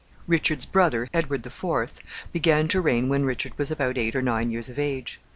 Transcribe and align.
Richard's 0.25 0.65
brother, 0.65 1.07
Edward 1.13 1.43
the 1.43 1.51
Fourth, 1.51 1.99
began 2.33 2.67
to 2.69 2.81
reign 2.81 3.07
when 3.07 3.23
Richard 3.23 3.55
was 3.59 3.69
about 3.69 3.99
eight 3.99 4.15
or 4.15 4.23
nine 4.23 4.49
years 4.49 4.67
of 4.67 4.79
age. 4.79 5.19